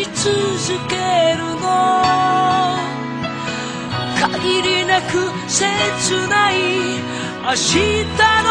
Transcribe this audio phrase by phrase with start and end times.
[0.00, 0.96] し続け
[1.36, 2.02] るの
[4.18, 6.54] 限りなく切ない
[7.42, 8.04] 明日
[8.42, 8.50] の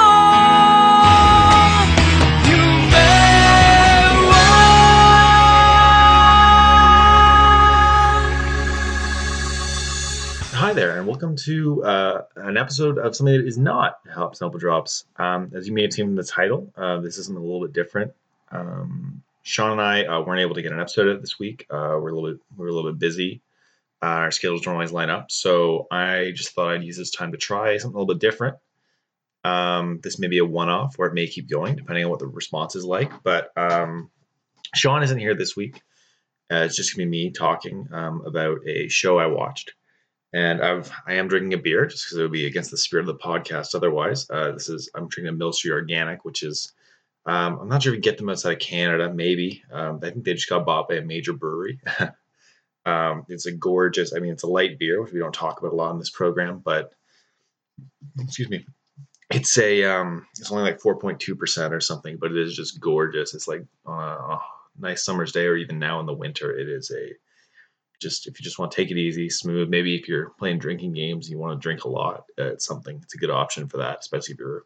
[10.54, 14.48] hi there, and welcome to uh, an episode of something that is not Hops and
[14.48, 15.06] Elbow Drops.
[15.16, 17.62] Um, as you may have seen in the title, uh, this is something a little
[17.62, 18.14] bit different.
[18.52, 21.66] Um, Sean and I uh, weren't able to get an episode of this week.
[21.70, 23.42] Uh, we're a little bit we're a little bit busy.
[24.02, 27.34] Uh, our schedules don't always line up, so I just thought I'd use this time
[27.34, 28.58] to try something a little bit different.
[29.44, 32.28] Um, this may be a one-off, or it may keep going depending on what the
[32.28, 33.12] response is like.
[33.24, 34.10] But um,
[34.74, 35.82] Sean isn't here this week.
[36.52, 39.74] Uh, it's just gonna be me talking um, about a show I watched
[40.34, 43.08] and I've I am drinking a beer just because it would be against the spirit
[43.08, 43.76] of the podcast.
[43.76, 46.74] Otherwise, uh, this is I'm drinking a Mill Street Organic, which is
[47.26, 49.12] um, I'm not sure if you get them outside of Canada.
[49.14, 51.80] Maybe um, I think they just got bought by a major brewery.
[52.86, 54.14] um, it's a gorgeous.
[54.14, 56.10] I mean, it's a light beer, which we don't talk about a lot in this
[56.10, 56.94] program, but
[58.20, 58.66] excuse me.
[59.32, 63.36] It's a um, it's only like 4.2 percent or something, but it is just gorgeous.
[63.36, 64.42] It's like on a, a
[64.80, 67.14] nice summer's day, or even now in the winter, it is a
[68.02, 69.70] just if you just want to take it easy, smooth.
[69.70, 72.24] Maybe if you're playing drinking games, you want to drink a lot.
[72.40, 73.00] Uh, it's something.
[73.04, 74.64] It's a good option for that, especially if you're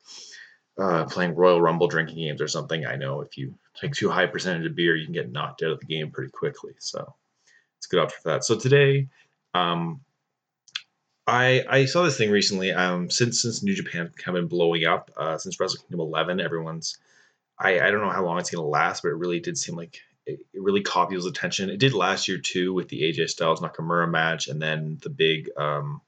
[0.77, 2.85] uh, playing Royal Rumble drinking games or something.
[2.85, 5.71] I know if you take too high percentage of beer, you can get knocked out
[5.71, 6.73] of the game pretty quickly.
[6.79, 7.13] So
[7.77, 8.43] it's a good option for that.
[8.43, 9.07] So today,
[9.53, 10.01] um,
[11.25, 12.71] I I saw this thing recently.
[12.71, 16.41] Um, since since New Japan kind of been blowing up, uh, since Wrestle Kingdom 11,
[16.41, 16.97] everyone's
[17.57, 20.01] I I don't know how long it's gonna last, but it really did seem like
[20.25, 21.69] it, it really caught people's attention.
[21.69, 25.49] It did last year too with the AJ Styles Nakamura match, and then the big
[25.57, 26.01] um,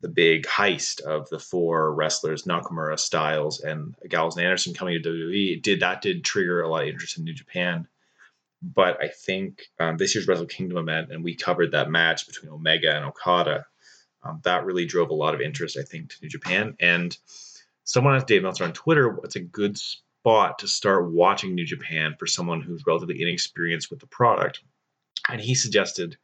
[0.00, 5.08] the big heist of the four wrestlers Nakamura, Styles, and Gallows and Anderson coming to
[5.08, 5.62] WWE.
[5.62, 7.88] Did that did trigger a lot of interest in New Japan.
[8.62, 12.52] But I think um, this year's Wrestle Kingdom event, and we covered that match between
[12.52, 13.66] Omega and Okada.
[14.22, 16.76] Um, that really drove a lot of interest, I think, to New Japan.
[16.80, 17.16] And
[17.84, 22.16] someone asked Dave Meltzer on Twitter, "What's a good spot to start watching New Japan
[22.18, 24.60] for someone who's relatively inexperienced with the product?"
[25.28, 26.16] And he suggested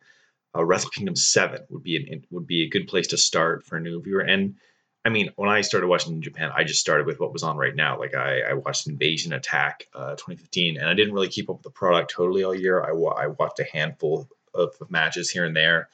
[0.57, 3.77] uh, Wrestle Kingdom Seven would be an would be a good place to start for
[3.77, 4.21] a new viewer.
[4.21, 4.57] And
[5.05, 7.75] I mean, when I started watching Japan, I just started with what was on right
[7.75, 7.99] now.
[7.99, 11.63] Like I, I watched Invasion Attack uh, 2015, and I didn't really keep up with
[11.63, 12.83] the product totally all year.
[12.83, 15.89] I, I watched a handful of, of matches here and there.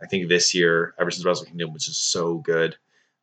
[0.00, 2.76] I think this year, ever since Wrestle Kingdom, which is so good,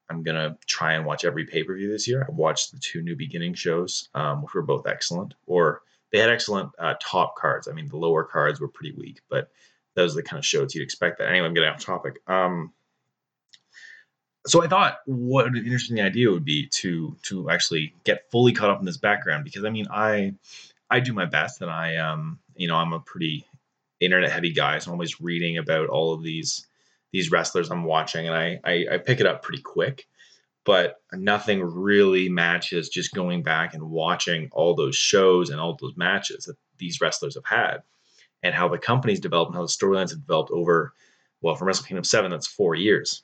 [0.10, 2.26] I'm gonna try and watch every pay per view this year.
[2.28, 6.30] I watched the two New Beginning shows, um, which were both excellent, or they had
[6.30, 7.68] excellent uh, top cards.
[7.68, 9.52] I mean, the lower cards were pretty weak, but
[10.00, 11.20] those are the kind of shows you'd expect.
[11.20, 12.22] That anyway, I'm getting off topic.
[12.28, 12.72] Um,
[14.48, 18.70] so I thought what an interesting idea would be to to actually get fully caught
[18.70, 20.34] up in this background because I mean I
[20.90, 23.46] I do my best and I um you know I'm a pretty
[24.00, 26.66] internet heavy guy so I'm always reading about all of these
[27.12, 30.08] these wrestlers I'm watching and I I, I pick it up pretty quick
[30.64, 35.98] but nothing really matches just going back and watching all those shows and all those
[35.98, 37.82] matches that these wrestlers have had
[38.44, 40.94] and how the companies developed and how the storylines have developed over
[41.42, 43.24] well from Wrestle Kingdom 7 that's four years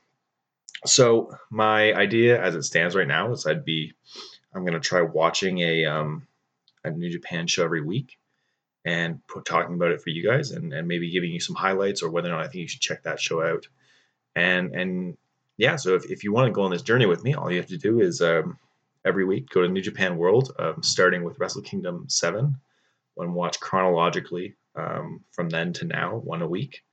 [0.86, 3.94] so my idea as it stands right now is I'd be
[4.54, 6.28] I'm gonna try watching a um,
[6.84, 8.18] a New Japan show every week
[8.86, 12.04] and put, talking about it for you guys and, and maybe giving you some highlights
[12.04, 13.68] or whether or not I think you should check that show out.
[14.36, 15.18] And and
[15.58, 17.58] yeah, so if, if you want to go on this journey with me, all you
[17.58, 18.60] have to do is um,
[19.06, 22.56] every week go to New Japan World, um, starting with Wrestle Kingdom 7,
[23.18, 26.84] and watch chronologically um, from then to now, one a week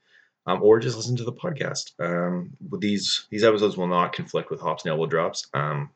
[0.46, 1.92] um, or just listen to the podcast.
[2.00, 5.46] Um, these these episodes will not conflict with Hops and Elbow Drops.
[5.54, 5.90] Um,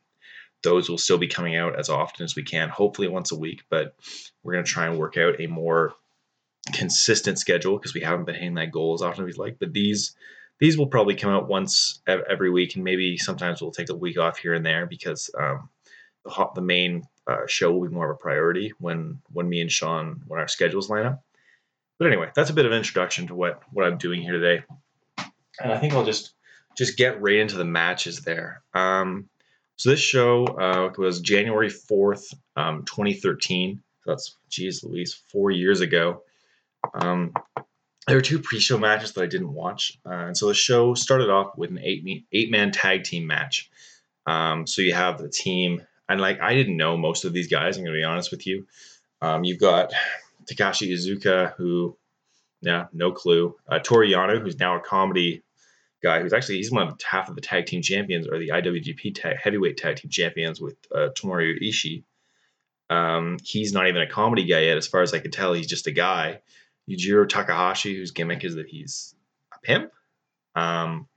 [0.62, 3.62] those will still be coming out as often as we can, hopefully once a week.
[3.70, 3.94] But
[4.42, 5.94] we're going to try and work out a more
[6.72, 9.58] consistent schedule because we haven't been hitting that goal as often as we'd like.
[9.58, 10.14] But these
[10.58, 14.18] these will probably come out once every week, and maybe sometimes we'll take a week
[14.18, 15.68] off here and there because um,
[16.24, 19.72] the, the main uh, show will be more of a priority when when me and
[19.72, 21.25] Sean when our schedules line up.
[21.98, 24.64] But anyway, that's a bit of an introduction to what what I'm doing here today,
[25.62, 26.34] and I think I'll just
[26.76, 28.62] just get right into the matches there.
[28.74, 29.28] Um,
[29.76, 33.82] so this show uh, was January fourth, um, 2013.
[34.04, 36.22] So that's geez, Louise, four years ago.
[36.94, 37.32] Um,
[38.06, 41.28] there were two pre-show matches that I didn't watch, uh, and so the show started
[41.28, 43.70] off with an eight eight man tag team match.
[44.26, 47.76] Um, so you have the team, and like I didn't know most of these guys.
[47.76, 48.66] I'm going to be honest with you.
[49.20, 49.92] Um, you've got
[50.50, 51.96] Takashi Iizuka, who,
[52.60, 53.54] yeah, no clue.
[53.68, 55.42] Uh, Toru Yano, who's now a comedy
[56.02, 59.14] guy, who's actually he's one of half of the tag team champions or the IWGP
[59.14, 62.04] tag, heavyweight tag team champions with uh, Tomohiro Ishii.
[62.88, 65.52] Um, he's not even a comedy guy yet, as far as I can tell.
[65.52, 66.40] He's just a guy.
[66.88, 69.14] Yujiro Takahashi, whose gimmick is that he's
[69.52, 69.90] a pimp.
[70.54, 71.08] Um,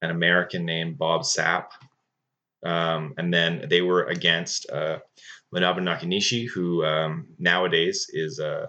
[0.00, 1.66] an American named Bob Sapp.
[2.64, 4.98] Um, and then they were against uh,
[5.54, 8.66] Manabu Nakanishi, who um, nowadays is uh,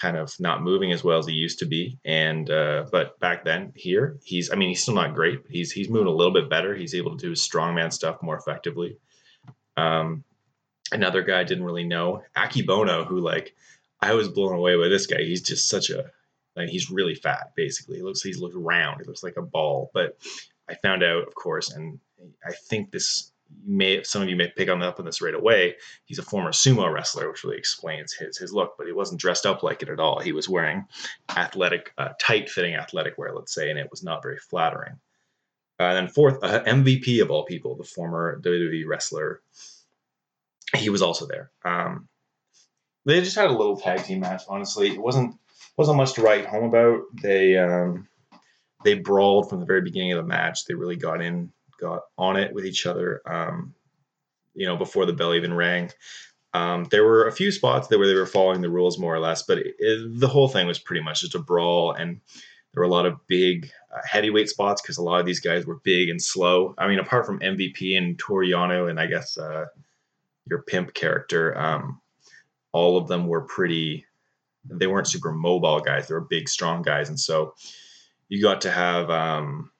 [0.00, 1.98] kind of not moving as well as he used to be.
[2.04, 5.88] And uh, but back then here, he's I mean he's still not great, he's he's
[5.88, 6.74] moving a little bit better.
[6.74, 8.98] He's able to do his strongman stuff more effectively.
[9.76, 10.24] Um,
[10.92, 13.54] another guy I didn't really know, Akebono, who like
[14.00, 15.22] I was blown away by this guy.
[15.22, 16.10] He's just such a
[16.56, 17.96] like he's really fat basically.
[17.96, 19.00] He looks he's looks round.
[19.00, 19.90] He looks like a ball.
[19.94, 20.18] But
[20.68, 21.98] I found out, of course, and
[22.44, 23.32] I think this
[23.64, 25.76] may some of you may pick on up on this right away.
[26.04, 28.74] He's a former sumo wrestler, which really explains his his look.
[28.78, 30.20] But he wasn't dressed up like it at all.
[30.20, 30.86] He was wearing
[31.34, 34.94] athletic, uh, tight fitting athletic wear, let's say, and it was not very flattering.
[35.78, 39.40] Uh, and then fourth, uh, MVP of all people, the former WWE wrestler,
[40.76, 41.50] he was also there.
[41.64, 42.08] Um,
[43.04, 44.42] they just had a little tag team match.
[44.48, 45.36] Honestly, it wasn't
[45.76, 47.02] wasn't much to write home about.
[47.20, 48.08] They um,
[48.84, 50.64] they brawled from the very beginning of the match.
[50.64, 53.22] They really got in got on it with each other.
[53.26, 53.74] Um,
[54.54, 55.90] you know, before the bell even rang.
[56.54, 59.18] Um, there were a few spots that where they were following the rules more or
[59.18, 62.20] less, but it, it, the whole thing was pretty much just a brawl, and
[62.72, 65.66] there were a lot of big uh, heavyweight spots because a lot of these guys
[65.66, 66.74] were big and slow.
[66.78, 69.66] I mean, apart from MVP and Toru Yano, and I guess uh,
[70.48, 72.00] your pimp character, um,
[72.72, 74.06] all of them were pretty.
[74.64, 77.54] They weren't super mobile guys; they were big, strong guys, and so
[78.28, 79.72] you got to have um,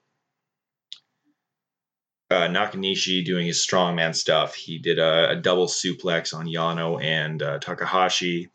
[2.35, 4.55] uh, Nakanishi doing his strongman stuff.
[4.55, 8.51] He did a, a double suplex on Yano and uh, Takahashi.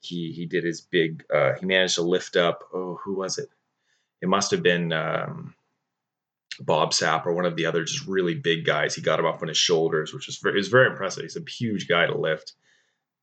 [0.00, 1.24] He he did his big.
[1.32, 2.64] Uh, he managed to lift up.
[2.74, 3.48] Oh, who was it?
[4.20, 5.54] It must have been um,
[6.60, 8.94] Bob Sapp or one of the other just really big guys.
[8.94, 11.22] He got him up on his shoulders, which was very, very impressive.
[11.22, 12.54] He's a huge guy to lift.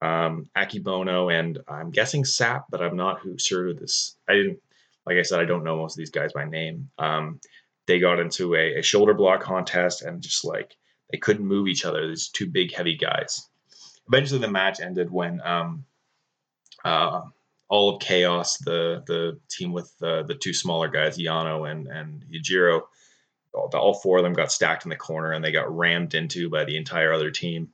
[0.02, 4.16] Um, Akebono and I'm guessing Sapp, but I'm not who sure who this.
[4.30, 4.60] I didn't.
[5.06, 6.90] Like I said, I don't know most of these guys by name.
[6.98, 7.40] Um,
[7.90, 10.76] they got into a, a shoulder block contest and just like
[11.12, 12.08] they couldn't move each other.
[12.08, 13.48] These two big, heavy guys.
[14.08, 15.86] Eventually, the match ended when um,
[16.86, 17.22] uh,
[17.68, 22.26] all of Chaos, the the team with uh, the two smaller guys, Yano and and
[22.32, 22.84] Yujiro,
[23.56, 26.48] all, all, four of them got stacked in the corner and they got rammed into
[26.48, 27.70] by the entire other team.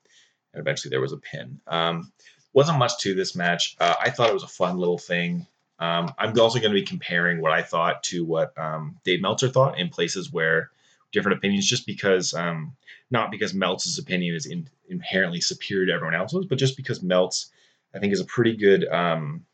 [0.54, 1.60] And eventually, there was a pin.
[1.68, 2.14] Um,
[2.54, 3.76] wasn't much to this match.
[3.82, 5.46] Uh, I thought it was a fun little thing.
[5.80, 9.50] Um, I'm also going to be comparing what I thought to what um, Dave Meltzer
[9.50, 10.72] thought in places where
[11.12, 12.76] different opinions, just because, um,
[13.12, 17.48] not because Meltz's opinion is in, inherently superior to everyone else's, but just because Meltz,
[17.94, 18.88] I think, is a pretty good.
[18.88, 19.46] Um,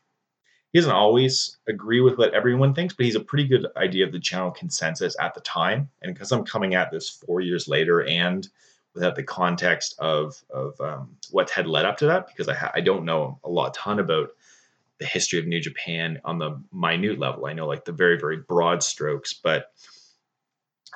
[0.72, 4.12] he doesn't always agree with what everyone thinks, but he's a pretty good idea of
[4.12, 5.90] the general consensus at the time.
[6.00, 8.48] And because I'm coming at this four years later and
[8.94, 12.72] without the context of of um, what had led up to that, because I ha-
[12.74, 14.30] I don't know a lot ton about
[15.02, 17.46] the history of New Japan on the minute level.
[17.46, 19.72] I know like the very very broad strokes, but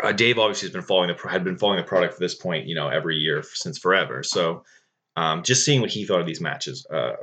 [0.02, 2.66] uh, Dave obviously has been following the had been following the product for this point,
[2.66, 4.22] you know, every year since forever.
[4.22, 4.64] So
[5.16, 7.14] um, just seeing what he thought of these matches uh,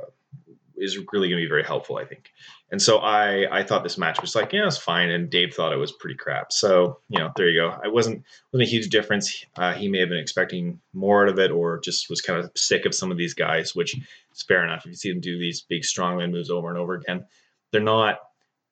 [0.76, 2.30] is really going to be very helpful, I think.
[2.74, 5.72] And so I I thought this match was like yeah it's fine, and Dave thought
[5.72, 6.50] it was pretty crap.
[6.50, 7.68] So you know there you go.
[7.68, 9.44] I wasn't wasn't a huge difference.
[9.54, 12.50] Uh, he may have been expecting more out of it, or just was kind of
[12.56, 14.86] sick of some of these guys, which is fair enough.
[14.86, 17.26] If you see them do these big strongman moves over and over again,
[17.70, 18.18] they're not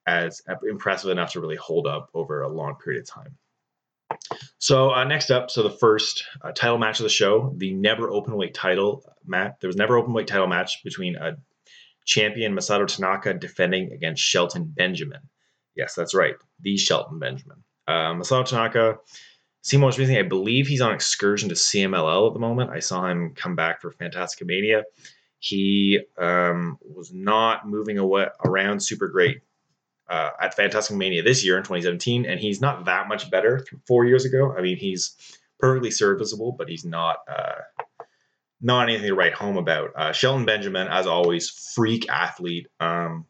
[0.04, 3.38] as impressive enough to really hold up over a long period of time.
[4.58, 8.10] So uh, next up, so the first uh, title match of the show, the never
[8.10, 9.54] open weight title match.
[9.60, 11.36] There was never open weight title match between a
[12.04, 15.20] champion Masato Tanaka defending against Shelton Benjamin.
[15.76, 17.58] Yes, that's right, the Shelton Benjamin.
[17.86, 18.98] Uh, Masato Tanaka,
[19.74, 22.70] most recently, I believe he's on excursion to CMLL at the moment.
[22.70, 24.84] I saw him come back for Fantastica Mania.
[25.38, 29.40] He um, was not moving away, around super great
[30.08, 34.04] uh, at Fantastica Mania this year in 2017, and he's not that much better four
[34.04, 34.54] years ago.
[34.56, 35.16] I mean, he's
[35.58, 37.60] perfectly serviceable, but he's not uh,
[38.62, 39.90] not anything to write home about.
[39.96, 43.26] Uh, Shelton Benjamin, as always, freak athlete, um,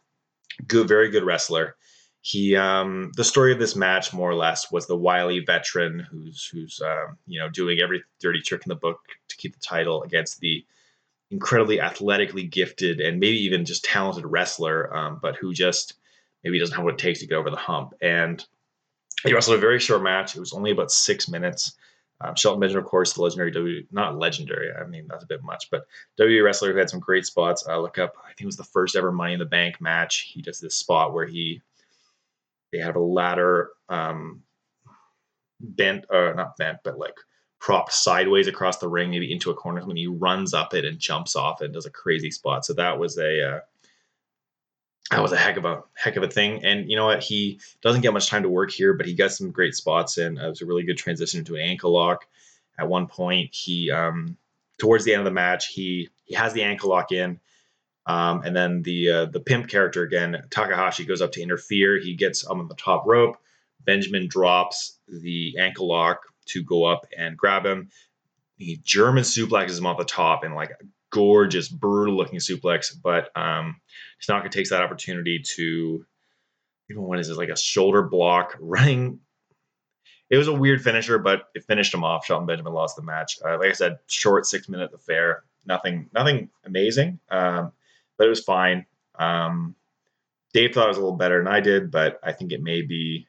[0.66, 1.74] good, very good wrestler.
[2.20, 6.46] He, um, the story of this match, more or less, was the wily veteran who's
[6.46, 10.02] who's um, you know doing every dirty trick in the book to keep the title
[10.04, 10.64] against the
[11.32, 15.94] incredibly athletically gifted and maybe even just talented wrestler, um, but who just
[16.44, 17.94] maybe doesn't have what it takes to get over the hump.
[18.02, 18.44] And
[19.24, 20.36] he wrestled a very short match.
[20.36, 21.72] It was only about six minutes.
[22.22, 25.42] Um, Shelton Benjamin, of course, the legendary W, not legendary, I mean, that's a bit
[25.42, 25.86] much, but
[26.20, 27.66] WWE wrestler who had some great spots.
[27.66, 30.30] Uh, look up, I think it was the first ever Money in the Bank match.
[30.32, 31.62] He does this spot where he,
[32.70, 34.42] they have a ladder um,
[35.60, 37.16] bent, or uh, not bent, but like
[37.58, 39.84] propped sideways across the ring, maybe into a corner.
[39.84, 42.64] When he runs up it and jumps off and does a crazy spot.
[42.64, 43.60] So that was a uh,
[45.11, 46.64] that was a heck of a heck of a thing.
[46.64, 47.23] And you know what?
[47.23, 50.38] He doesn't get much time to work here, but he got some great spots in.
[50.38, 52.26] Uh, it was a really good transition into an ankle lock.
[52.78, 54.37] At one point, he um,
[54.78, 57.40] towards the end of the match, he he has the ankle lock in.
[58.06, 62.00] Um, and then the uh, the pimp character again, Takahashi goes up to interfere.
[62.00, 63.37] He gets up on the top rope.
[63.85, 67.90] Benjamin drops the ankle lock to go up and grab him.
[68.56, 70.73] He German suplexes him off the top and like
[71.12, 72.92] gorgeous, brutal looking suplex.
[73.00, 73.81] But um,
[74.21, 76.04] Tanaka takes that opportunity to
[76.90, 79.21] even what is it like a shoulder block running.
[80.28, 82.25] It was a weird finisher, but it finished him off.
[82.25, 83.38] Shelton Benjamin lost the match.
[83.45, 85.45] Uh, like I said, short six minute affair.
[85.66, 87.21] Nothing, nothing amazing.
[87.31, 87.73] Um,
[88.16, 88.87] but it was fine.
[89.19, 89.76] Um,
[90.54, 92.83] Dave thought it was a little better than I did, but I think it may
[92.83, 93.26] be.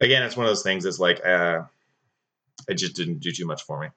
[0.00, 0.84] Again, it's one of those things.
[0.84, 1.62] It's like uh,
[2.68, 3.88] it just didn't do too much for me.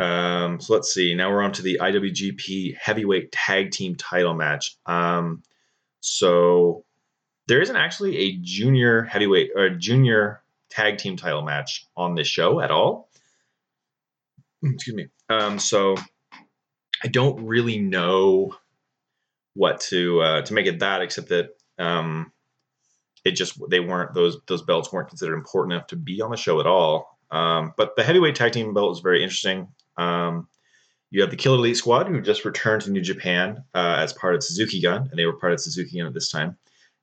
[0.00, 1.14] Um, so let's see.
[1.14, 4.76] Now we're on to the IWGP Heavyweight Tag Team Title match.
[4.86, 5.42] Um,
[6.00, 6.84] so
[7.46, 12.60] there isn't actually a junior heavyweight or junior tag team title match on this show
[12.60, 13.10] at all.
[14.62, 15.08] Excuse me.
[15.28, 15.96] Um, so
[17.02, 18.56] I don't really know
[19.54, 22.32] what to uh, to make it that, except that um,
[23.24, 26.36] it just they weren't those those belts weren't considered important enough to be on the
[26.36, 27.18] show at all.
[27.30, 29.68] Um, but the heavyweight tag team belt is very interesting.
[29.96, 30.48] Um,
[31.10, 34.34] you have the Killer Elite Squad who just returned to New Japan uh, as part
[34.34, 36.56] of Suzuki Gun, and they were part of Suzuki Gun at this time.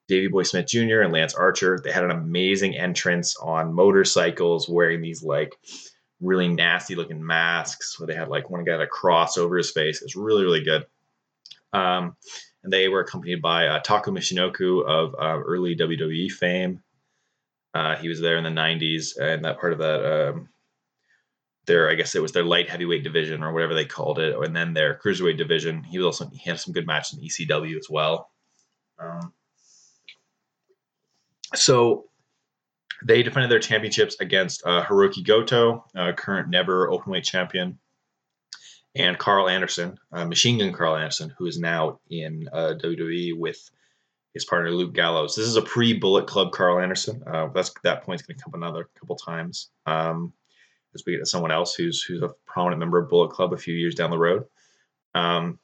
[0.07, 1.01] Davey Boy Smith Jr.
[1.01, 1.79] and Lance Archer.
[1.83, 5.53] They had an amazing entrance on motorcycles, wearing these like
[6.21, 9.71] really nasty looking masks where they had like one guy had a cross over his
[9.71, 10.01] face.
[10.01, 10.85] It's really, really good.
[11.73, 12.15] Um,
[12.63, 16.81] and they were accompanied by uh, TAKA Michinoku of uh, early WWE fame.
[17.73, 20.29] Uh, he was there in the 90s and that part of that.
[20.29, 20.49] Um,
[21.67, 24.55] their, I guess it was their light heavyweight division or whatever they called it, and
[24.55, 25.83] then their cruiserweight division.
[25.83, 28.31] He was also he had some good matches in ECW as well.
[28.97, 29.33] Um,
[31.53, 32.05] so
[33.03, 37.77] they defended their championships against uh, Hirooki Goto, uh, current never openweight champion,
[38.95, 43.69] and Karl Anderson, uh, Machine Gun Karl Anderson, who is now in uh, WWE with
[44.33, 45.35] his partner Luke Gallows.
[45.35, 47.23] This is a pre-Bullet Club Karl Anderson.
[47.27, 50.33] Uh, that's that point's going to come another couple times um,
[50.99, 53.57] as we get to someone else who's who's a prominent member of Bullet Club a
[53.57, 54.45] few years down the road.
[55.15, 55.59] Um,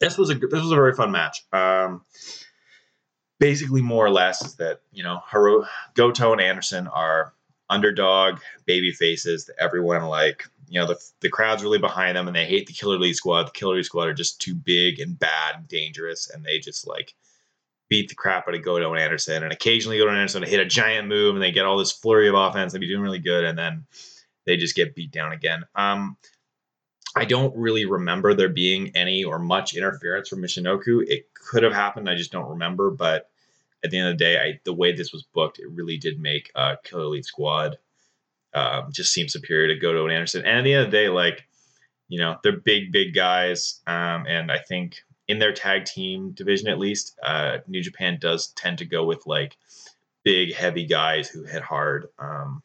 [0.00, 1.44] this was a this was a very fun match.
[1.52, 2.02] Um,
[3.38, 7.32] basically more or less is that you know Hiro, Goto and Anderson are
[7.70, 12.36] underdog baby faces that everyone like you know the, the crowd's really behind them and
[12.36, 13.46] they hate the Killer Elite Squad.
[13.46, 16.86] The Killer Elite Squad are just too big and bad and dangerous and they just
[16.86, 17.14] like
[17.88, 20.64] beat the crap out of Goto and Anderson and occasionally Goto and Anderson hit a
[20.64, 23.44] giant move and they get all this flurry of offense and be doing really good
[23.44, 23.86] and then
[24.46, 25.64] they just get beat down again.
[25.74, 26.16] Um,
[27.16, 31.06] I don't really remember there being any or much interference from Michinoku.
[31.06, 32.10] It could have happened.
[32.10, 32.90] I just don't remember.
[32.90, 33.30] But
[33.84, 36.18] at the end of the day, I, the way this was booked, it really did
[36.18, 37.78] make uh, Killer Elite Squad
[38.52, 40.44] um, just seem superior to Goto and Anderson.
[40.44, 41.46] And at the end of the day, like,
[42.08, 43.80] you know, they're big, big guys.
[43.86, 48.48] Um, and I think in their tag team division, at least, uh, New Japan does
[48.48, 49.56] tend to go with like
[50.24, 52.08] big, heavy guys who hit hard.
[52.18, 52.62] Um,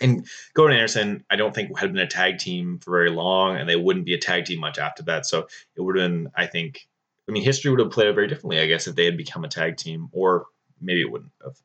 [0.00, 3.68] and Gordon Anderson, I don't think had been a tag team for very long, and
[3.68, 5.26] they wouldn't be a tag team much after that.
[5.26, 6.86] So it would have been, I think,
[7.28, 9.44] I mean, history would have played out very differently, I guess, if they had become
[9.44, 10.46] a tag team, or
[10.80, 11.56] maybe it wouldn't have.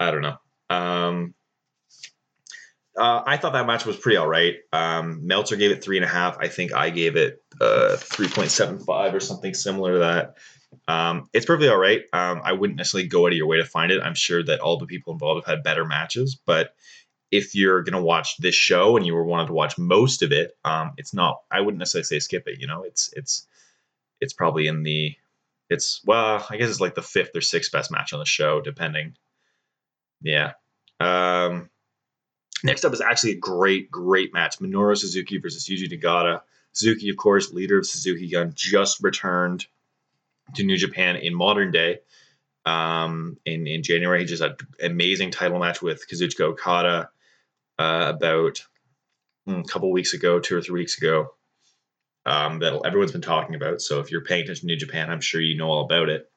[0.00, 0.36] I don't know.
[0.70, 1.34] Um,
[2.96, 4.56] uh, I thought that match was pretty all right.
[4.72, 6.38] Um, Meltzer gave it three and a half.
[6.38, 10.34] I think I gave it uh, 3.75 or something similar to that.
[10.86, 12.02] Um, it's perfectly all right.
[12.12, 14.02] Um, I wouldn't necessarily go out of your way to find it.
[14.02, 16.74] I'm sure that all the people involved have had better matches, but
[17.30, 20.32] if you're going to watch this show and you were wanted to watch most of
[20.32, 21.42] it, um, it's not.
[21.50, 22.60] I wouldn't necessarily say skip it.
[22.60, 23.46] You know, it's it's
[24.20, 25.14] it's probably in the
[25.68, 28.60] it's well, I guess it's like the fifth or sixth best match on the show,
[28.60, 29.14] depending.
[30.22, 30.52] Yeah.
[31.00, 31.68] Um,
[32.64, 36.40] next up is actually a great, great match: Minoru Suzuki versus Yuji Nagata.
[36.72, 39.66] Suzuki, of course, leader of Suzuki Gun, just returned
[40.54, 41.98] to New Japan in modern day.
[42.64, 47.10] Um, in in January, he just had an amazing title match with Kazuchika Okada
[47.78, 48.64] uh, about
[49.48, 51.34] mm, a couple weeks ago, two or three weeks ago,
[52.26, 53.80] um, that everyone's been talking about.
[53.80, 56.30] So if you're paying attention to Japan, I'm sure you know all about it.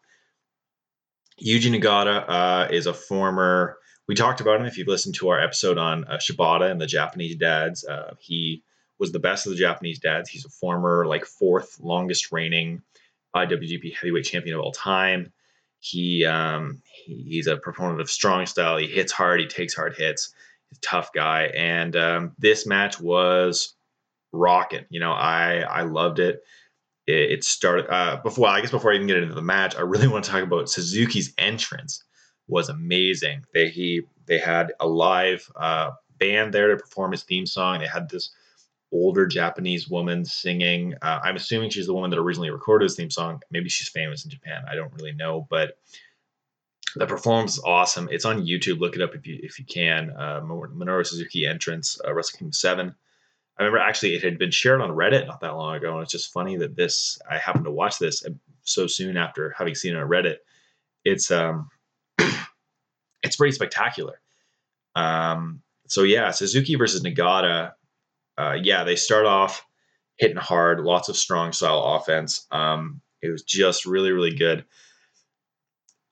[1.44, 3.78] Yuji Nagata uh, is a former.
[4.08, 6.88] We talked about him if you've listened to our episode on uh, Shibata and the
[6.88, 7.84] Japanese dads.
[7.84, 8.64] Uh, he
[9.00, 10.30] was the best of the Japanese dads.
[10.30, 12.84] He's a former, like fourth longest reigning
[13.36, 15.34] IWGP Heavyweight Champion of all time.
[15.80, 18.78] He, um, he he's a proponent of strong style.
[18.78, 19.40] He hits hard.
[19.40, 20.36] He takes hard hits
[20.82, 23.74] tough guy, and um, this match was
[24.32, 24.86] rocking.
[24.90, 26.44] You know, I I loved it.
[27.08, 28.48] It, it started uh, before.
[28.48, 30.70] I guess before I even get into the match, I really want to talk about
[30.70, 32.04] Suzuki's entrance.
[32.48, 33.46] Was amazing.
[33.54, 37.80] They he they had a live uh, band there to perform his theme song.
[37.80, 38.32] They had this
[38.92, 40.96] older Japanese woman singing.
[41.02, 43.42] Uh, I'm assuming she's the woman that originally recorded his theme song.
[43.50, 44.64] Maybe she's famous in Japan.
[44.70, 45.78] I don't really know, but
[46.96, 48.10] the performance is awesome.
[48.12, 48.80] It's on YouTube.
[48.80, 50.12] Look it up if you if you can.
[50.12, 52.96] Uh, Minoru Suzuki entrance, uh, Wrestle Kingdom Seven.
[53.58, 56.12] I remember actually it had been shared on Reddit not that long ago, and it's
[56.12, 58.24] just funny that this I happened to watch this
[58.64, 60.38] so soon after having seen it on Reddit.
[61.06, 61.70] It's um,
[63.24, 64.20] it's pretty spectacular.
[64.96, 67.74] Um, so yeah, Suzuki versus Nagata.
[68.38, 69.66] Uh, yeah, they start off
[70.18, 72.48] hitting hard, lots of strong style offense.
[72.52, 74.66] Um, it was just really, really good.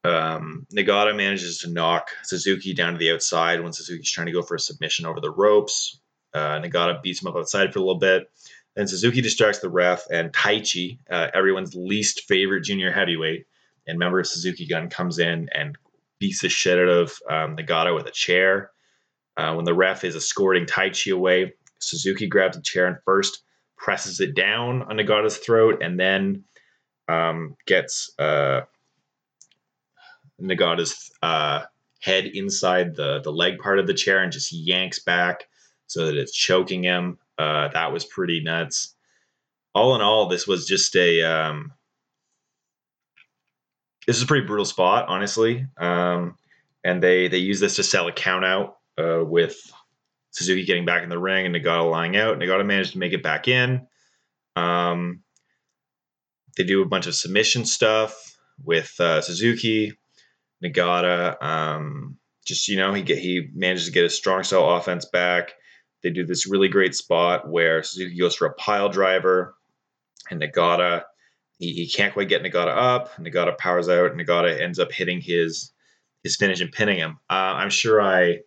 [0.04, 4.42] Um, Nagata manages to knock Suzuki down to the outside when Suzuki's trying to go
[4.42, 6.00] for a submission over the ropes.
[6.34, 8.30] Uh, Nagata beats him up outside for a little bit.
[8.76, 13.46] Then Suzuki distracts the ref, and Taichi, uh, everyone's least favorite junior heavyweight
[13.88, 15.78] and member of Suzuki Gun, comes in and
[16.20, 18.72] beats the shit out of um, Nagata with a chair.
[19.36, 23.42] Uh, when the ref is escorting Taichi away, Suzuki grabs a chair and first
[23.78, 26.44] presses it down on Nagata's throat and then
[27.08, 28.62] um, gets uh,
[30.42, 31.64] Nagata's uh,
[32.02, 35.48] head inside the, the leg part of the chair and just yanks back
[35.88, 37.18] so that it's choking him.
[37.38, 38.96] Uh, that was pretty nuts.
[39.74, 41.74] All in all, this was just a um,
[44.08, 45.68] this is a pretty brutal spot, honestly.
[45.78, 46.36] Um,
[46.84, 49.56] and they they use this to sell a count out uh, with
[50.32, 52.40] Suzuki getting back in the ring and Nagata lying out.
[52.40, 53.88] Nagata managed to make it back in.
[54.56, 55.24] Um,
[56.58, 59.94] they do a bunch of submission stuff with uh, Suzuki.
[60.64, 65.54] Nagata, um, just you know, he he manages to get his strong style offense back.
[66.04, 69.56] They do this really great spot where Suzuki goes for a pile driver,
[70.30, 71.04] and Nagata
[71.60, 73.14] he, he can't quite get Nagata up.
[73.18, 74.14] Nagata powers out.
[74.14, 75.72] Nagata ends up hitting his
[76.24, 77.18] his finish and pinning him.
[77.30, 78.40] Uh, I'm sure I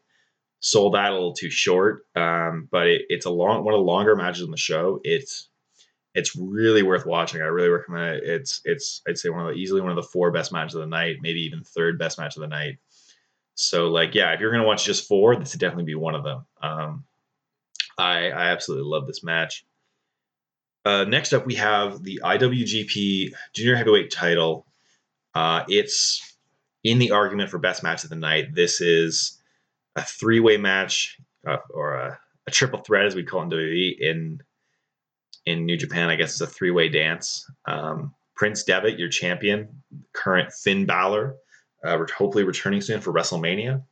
[0.61, 3.85] sold that a little too short, um, but it, it's a long one of the
[3.85, 5.01] longer matches on the show.
[5.05, 5.48] It's
[6.14, 7.40] it's really worth watching.
[7.40, 8.25] I really recommend it.
[8.25, 10.83] It's it's I'd say one of the easily one of the four best matches of
[10.83, 12.79] the night, maybe even third best match of the night.
[13.55, 16.25] So like yeah, if you're gonna watch just four, this would definitely be one of
[16.25, 16.46] them.
[16.62, 17.05] Um,
[17.98, 19.64] I, I absolutely love this match.
[20.85, 24.66] Uh, next up, we have the IWGP Junior Heavyweight title.
[25.35, 26.37] Uh, it's
[26.83, 28.55] in the argument for best match of the night.
[28.55, 29.40] This is
[29.94, 34.01] a three-way match, uh, or a, a, triple threat, as we call it in WWE.
[34.01, 34.42] In
[35.46, 37.50] in New Japan, I guess it's a three-way dance.
[37.66, 41.37] Um, Prince Devitt, your champion, current Finn Balor,
[41.85, 43.83] uh, hopefully returning soon for WrestleMania.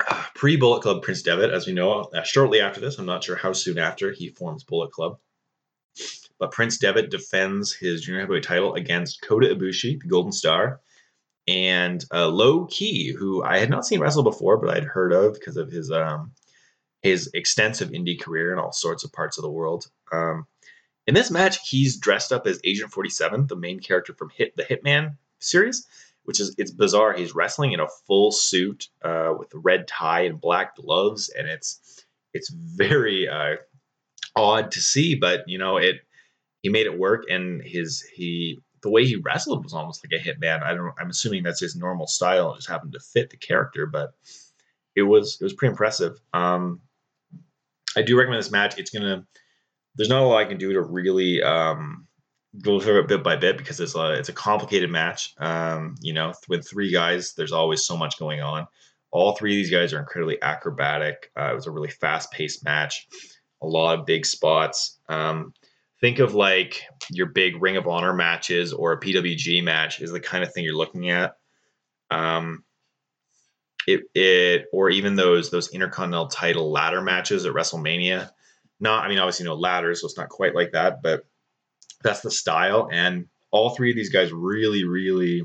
[0.34, 3.36] pre Bullet Club Prince Devitt, as we know, uh, shortly after this, I'm not sure
[3.36, 5.18] how soon after, he forms Bullet Club.
[6.38, 10.80] But Prince Devitt defends his junior heavyweight title against Kota Ibushi, the Golden Star,
[11.46, 15.34] and uh, Low Ki, who I had not seen wrestle before, but I'd heard of
[15.34, 16.32] because of his um,
[17.04, 19.86] his extensive indie career in all sorts of parts of the world.
[20.10, 20.46] Um,
[21.06, 24.62] in this match, he's dressed up as Agent 47, the main character from Hit the
[24.64, 25.86] Hitman series,
[26.22, 27.12] which is it's bizarre.
[27.12, 31.46] He's wrestling in a full suit uh, with a red tie and black gloves, and
[31.46, 33.56] it's it's very uh,
[34.34, 35.14] odd to see.
[35.14, 35.96] But you know, it
[36.62, 40.24] he made it work, and his he the way he wrestled was almost like a
[40.24, 40.62] hitman.
[40.62, 40.94] I don't.
[40.98, 42.54] I'm assuming that's his normal style.
[42.54, 44.14] It just happened to fit the character, but
[44.96, 46.18] it was it was pretty impressive.
[46.32, 46.80] Um,
[47.96, 48.78] I do recommend this match.
[48.78, 49.24] It's gonna.
[49.96, 52.08] There's not a lot I can do to really um,
[52.62, 55.34] go through it bit by bit because it's a it's a complicated match.
[55.38, 58.66] Um, you know, with three guys, there's always so much going on.
[59.10, 61.30] All three of these guys are incredibly acrobatic.
[61.38, 63.06] Uh, it was a really fast paced match,
[63.62, 64.98] a lot of big spots.
[65.08, 65.54] Um,
[66.00, 70.20] think of like your big Ring of Honor matches or a PWG match is the
[70.20, 71.34] kind of thing you're looking at.
[72.10, 72.63] Um,
[73.86, 78.30] it, it or even those those intercontinental title ladder matches at WrestleMania.
[78.80, 81.24] Not, I mean, obviously no ladders, so it's not quite like that, but
[82.02, 82.88] that's the style.
[82.92, 85.44] And all three of these guys really, really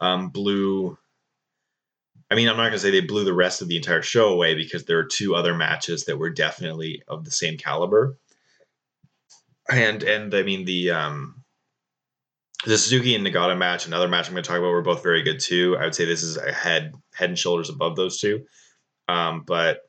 [0.00, 0.96] um, blew.
[2.30, 4.54] I mean, I'm not to say they blew the rest of the entire show away
[4.54, 8.16] because there are two other matches that were definitely of the same caliber.
[9.70, 11.43] And and I mean the um,
[12.64, 15.22] the Suzuki and Nagata match, another match I'm going to talk about, were both very
[15.22, 15.76] good too.
[15.78, 18.44] I would say this is a head head and shoulders above those two.
[19.08, 19.80] Um, but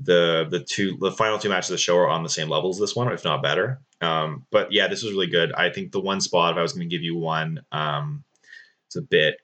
[0.00, 2.70] the the two the final two matches of the show are on the same level
[2.70, 3.80] as this one, if not better.
[4.00, 5.52] Um, but yeah, this was really good.
[5.52, 8.24] I think the one spot, if I was going to give you one, um,
[8.86, 9.36] it's a bit.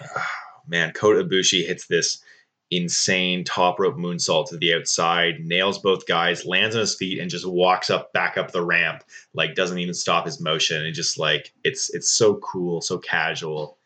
[0.66, 2.22] Man, Kota Ibushi hits this
[2.72, 7.30] insane top rope moonsault to the outside, nails both guys, lands on his feet, and
[7.30, 9.04] just walks up back up the ramp.
[9.34, 10.84] Like doesn't even stop his motion.
[10.84, 13.76] And just like it's it's so cool, so casual.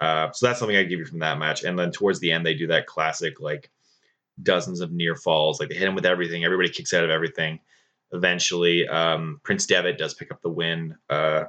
[0.00, 1.64] Uh, so that's something I give you from that match.
[1.64, 3.70] And then towards the end, they do that classic like
[4.42, 5.58] dozens of near falls.
[5.58, 6.44] Like they hit him with everything.
[6.44, 7.58] Everybody kicks out of everything.
[8.12, 11.44] Eventually, um, Prince Devitt does pick up the win uh,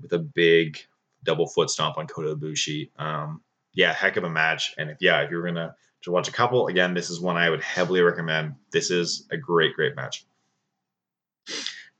[0.00, 0.78] with a big
[1.24, 2.90] double foot stomp on Kota Ibushi.
[2.98, 3.42] Um,
[3.74, 4.74] yeah, heck of a match.
[4.78, 7.50] And if yeah, if you're gonna to watch a couple, again, this is one I
[7.50, 8.54] would heavily recommend.
[8.72, 10.24] This is a great, great match.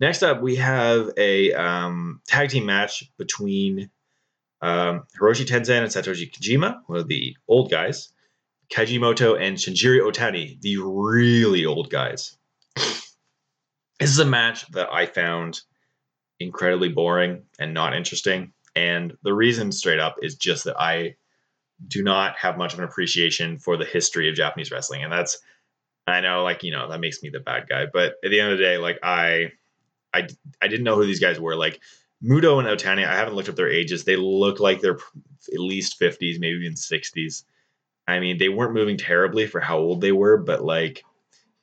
[0.01, 3.91] Next up, we have a um, tag team match between
[4.61, 8.13] um, Hiroshi Tenzan and Satoshi Kojima, one of the old guys,
[8.73, 12.37] Keiji Muto and Shinjiro Otani, the really old guys.
[12.75, 15.61] This is a match that I found
[16.41, 18.53] incredibly boring and not interesting.
[18.75, 21.17] And the reason, straight up, is just that I
[21.89, 25.03] do not have much of an appreciation for the history of Japanese wrestling.
[25.03, 25.39] And that's,
[26.07, 27.87] I know, like, you know, that makes me the bad guy.
[27.93, 29.53] But at the end of the day, like, I,
[30.13, 30.29] I,
[30.61, 31.57] I didn't know who these guys were.
[31.57, 31.81] Like,
[32.23, 34.05] Muto and Otani, I haven't looked up their ages.
[34.05, 34.99] They look like they're
[35.53, 37.45] at least 50s, maybe even 60s.
[38.07, 41.05] I mean, they weren't moving terribly for how old they were, but like,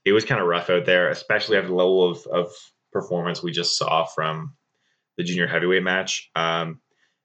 [0.06, 2.52] it was kind of rough out there, especially after the level of, of
[2.92, 4.56] performance we just saw from
[5.18, 6.32] the junior heavyweight match.
[6.36, 6.80] Um,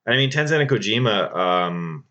[0.06, 2.04] I mean, Tenzan and Kojima, um,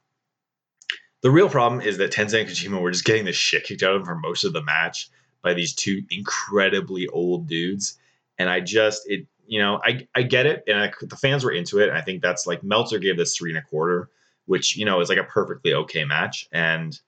[1.23, 3.95] the real problem is that Tenzan and Kojima were just getting the shit kicked out
[3.95, 5.09] of them for most of the match
[5.41, 7.97] by these two incredibly old dudes.
[8.37, 10.63] And I just, it, you know, I, I get it.
[10.67, 11.87] And I, the fans were into it.
[11.89, 14.09] And I think that's like Meltzer gave this three and a quarter,
[14.45, 16.47] which, you know, is like a perfectly okay match.
[16.51, 16.99] And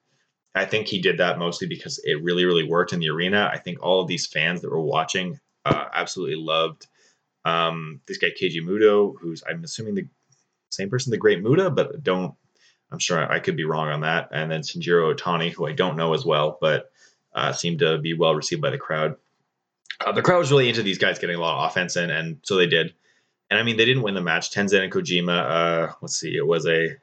[0.54, 3.50] I think he did that mostly because it really, really worked in the arena.
[3.52, 6.86] I think all of these fans that were watching uh, absolutely loved
[7.44, 10.08] um, this guy, Keiji Muto, who's, I'm assuming the
[10.70, 12.34] same person, the Great Muta, but don't
[12.90, 14.28] I'm sure I could be wrong on that.
[14.32, 16.90] And then Shinjiro Otani, who I don't know as well, but
[17.34, 19.16] uh, seemed to be well received by the crowd.
[20.04, 22.38] Uh, the crowd was really into these guys getting a lot of offense in, and
[22.42, 22.94] so they did.
[23.50, 24.50] And I mean, they didn't win the match.
[24.50, 25.50] Tenzan and Kojima.
[25.88, 26.96] Uh, let's see, it was a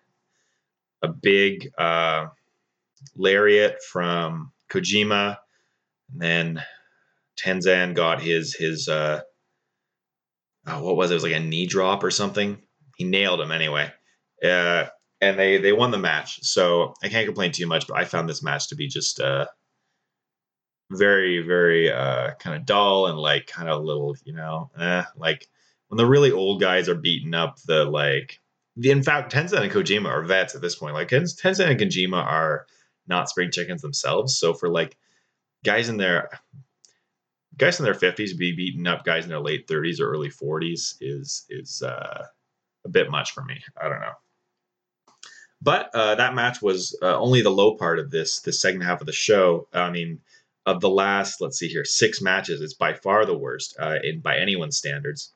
[1.02, 2.28] a big uh,
[3.16, 5.38] lariat from Kojima,
[6.12, 6.64] and then
[7.38, 9.22] Tenzan got his his uh,
[10.68, 11.14] oh, what was it?
[11.14, 12.62] It was like a knee drop or something.
[12.98, 13.92] He nailed him anyway.
[14.44, 14.86] Uh,
[15.30, 16.44] and they they won the match.
[16.44, 19.48] So I can't complain too much, but I found this match to be just uh,
[20.92, 25.04] very very uh, kind of dull and like kind of a little, you know, eh,
[25.18, 25.48] like
[25.88, 28.40] when the really old guys are beating up the like.
[28.76, 30.96] The, in fact, Tenzan and Kojima are vets at this point.
[30.96, 32.66] Like Tenzan and Kojima are
[33.08, 34.36] not spring chickens themselves.
[34.36, 34.98] So for like
[35.64, 36.30] guys in their
[37.58, 40.96] guys in their 50s be beating up guys in their late 30s or early 40s
[41.02, 42.26] is is uh,
[42.86, 43.62] a bit much for me.
[43.80, 44.14] I don't know.
[45.64, 49.00] But uh, that match was uh, only the low part of this the second half
[49.00, 49.68] of the show.
[49.74, 50.20] I mean,
[50.66, 54.20] of the last, let's see here, six matches, it's by far the worst uh, in
[54.20, 55.34] by anyone's standards,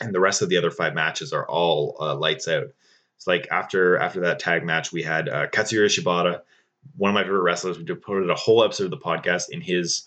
[0.00, 2.68] and the rest of the other five matches are all uh, lights out.
[3.16, 6.40] It's like after after that tag match, we had uh, Katsuyori Shibata,
[6.96, 7.76] one of my favorite wrestlers.
[7.76, 10.06] We devoted a whole episode of the podcast in his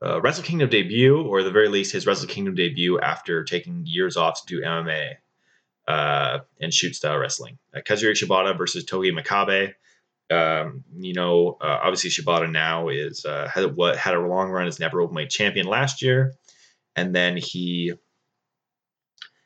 [0.00, 4.16] uh, Wrestle Kingdom debut, or the very least, his Wrestle Kingdom debut after taking years
[4.16, 5.16] off to do MMA
[5.86, 7.58] uh, and shoot style wrestling.
[7.74, 9.74] Uh, Kazuya Shibata versus Togi Makabe.
[10.28, 14.66] Um, you know, uh, obviously Shibata now is uh, had what had a long run
[14.66, 16.34] as never openweight champion last year,
[16.96, 17.92] and then he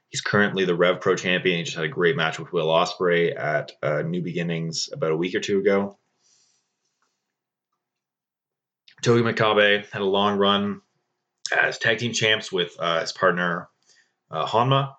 [0.09, 1.59] he's currently the Rev Pro champion.
[1.59, 5.17] He just had a great match with Will Ospreay at uh, New Beginnings about a
[5.17, 5.99] week or two ago.
[9.03, 10.81] Togi Makabe had a long run
[11.57, 13.69] as tag team champs with uh, his partner
[14.31, 14.95] uh, Honma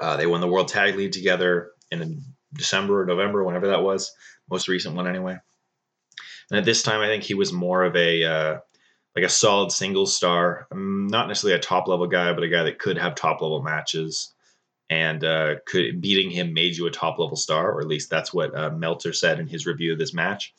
[0.00, 4.12] uh, they won the World Tag League together in December or November, whenever that was,
[4.50, 5.36] most recent one anyway.
[6.50, 8.58] And at this time, I think he was more of a uh,
[9.14, 12.62] like a solid single star, um, not necessarily a top level guy, but a guy
[12.64, 14.32] that could have top level matches.
[14.90, 18.32] And uh, could beating him made you a top level star, or at least that's
[18.32, 20.54] what uh, Meltzer said in his review of this match.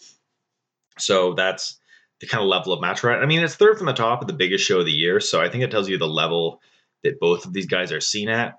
[0.99, 1.79] So that's
[2.19, 3.19] the kind of level of match right.
[3.19, 5.41] I mean, it's third from the top of the biggest show of the year, so
[5.41, 6.61] I think it tells you the level
[7.03, 8.55] that both of these guys are seen at.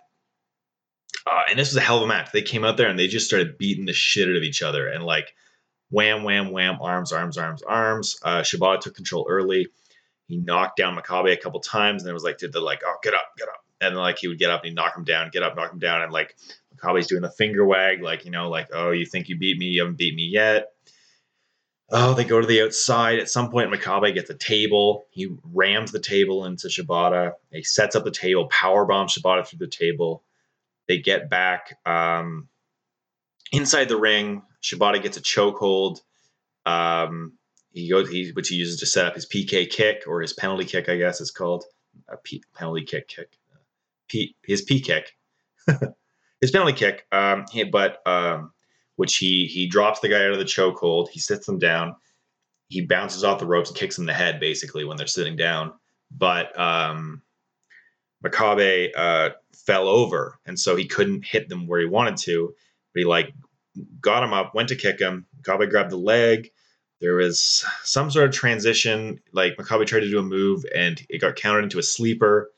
[1.27, 2.33] Uh, and this was a hell of a match.
[2.33, 4.89] They came out there and they just started beating the shit out of each other
[4.89, 5.35] and like
[5.91, 8.19] wham, wham, wham, arms, arms, arms, arms.
[8.23, 9.69] Uh, Shibata took control early.
[10.27, 12.97] He knocked down Makabe a couple times and then was like, did the like, oh,
[13.03, 13.65] get up, get up.
[13.81, 15.73] And then like he would get up and he'd knock him down, get up, knock
[15.73, 16.03] him down.
[16.03, 16.37] And like
[16.77, 19.67] Makabe's doing the finger wag, like, you know, like, oh, you think you beat me?
[19.67, 20.69] You haven't beat me yet.
[21.93, 23.19] Oh, they go to the outside.
[23.19, 25.07] At some point, Makabe gets a table.
[25.11, 27.33] He rams the table into Shibata.
[27.51, 30.23] He sets up the table, power bombs Shibata through the table.
[30.91, 32.49] They get back um,
[33.53, 34.43] inside the ring.
[34.61, 36.01] Shibata gets a chokehold.
[36.67, 37.35] Um,
[37.71, 40.65] he goes, he which he uses to set up his PK kick or his penalty
[40.65, 41.63] kick, I guess it's called
[42.09, 43.39] a P, penalty kick kick.
[44.09, 45.17] P, his P kick,
[46.41, 47.07] his penalty kick.
[47.13, 48.51] Um, he, but um,
[48.97, 51.09] which he he drops the guy out of the chokehold.
[51.11, 51.95] He sits him down.
[52.67, 55.37] He bounces off the ropes and kicks him in the head, basically when they're sitting
[55.37, 55.73] down.
[56.11, 57.23] But um,
[58.25, 62.55] Makabe uh, fell over, and so he couldn't hit them where he wanted to.
[62.93, 63.33] But he like
[64.01, 65.27] got him up, went to kick him.
[65.41, 66.51] Makabe grabbed the leg.
[67.01, 69.21] There was some sort of transition.
[69.33, 72.51] Like Makabe tried to do a move, and it got countered into a sleeper.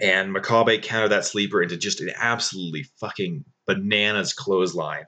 [0.00, 5.06] And Makabe countered that sleeper into just an absolutely fucking bananas clothesline.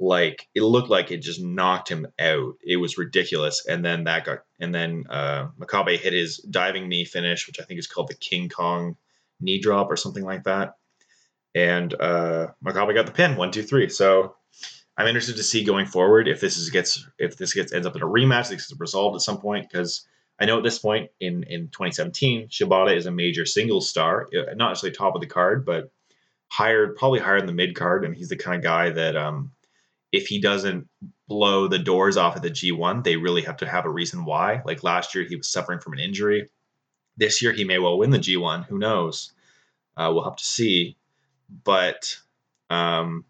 [0.00, 2.54] Like it looked like it just knocked him out.
[2.62, 3.66] It was ridiculous.
[3.66, 7.64] And then that got and then uh, Makabe hit his diving knee finish, which I
[7.64, 8.96] think is called the King Kong
[9.40, 10.74] knee drop or something like that.
[11.54, 13.88] And uh, Makabe got the pin, one, two, three.
[13.88, 14.34] So
[14.96, 17.96] I'm interested to see going forward if this is gets if this gets ends up
[17.96, 20.06] in a rematch, this is resolved at some point because
[20.40, 24.54] I know at this point in in 2017, Shibata is a major singles star, uh,
[24.54, 25.90] not necessarily top of the card, but
[26.48, 29.52] higher, probably higher in the mid card, and he's the kind of guy that um,
[30.12, 30.88] if he doesn't
[31.28, 34.62] blow the doors off at the G1, they really have to have a reason why.
[34.64, 36.48] Like last year, he was suffering from an injury.
[37.16, 38.66] This year, he may well win the G1.
[38.66, 39.32] Who knows?
[39.96, 40.96] Uh, we'll have to see.
[41.64, 42.16] But
[42.70, 43.24] um,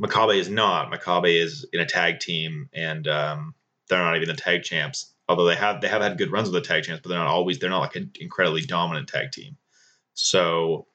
[0.00, 0.90] Makabe is not.
[0.90, 3.54] Makabe is in a tag team, and um,
[3.88, 5.12] they're not even the tag champs.
[5.28, 7.28] Although they have they have had good runs with the tag champs, but they're not
[7.28, 9.56] always they're not like an incredibly dominant tag team.
[10.14, 10.86] So,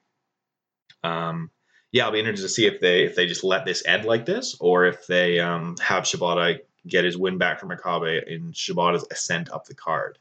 [1.04, 1.50] um,
[1.91, 4.26] yeah, I'll be interested to see if they if they just let this end like
[4.26, 9.06] this, or if they um, have Shibata get his win back from Makabe in Shibata's
[9.12, 10.19] ascent up the card.